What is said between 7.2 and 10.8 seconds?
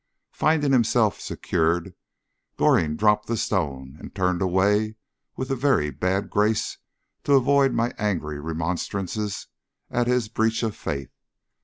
to avoid my angry remonstrances at his breach of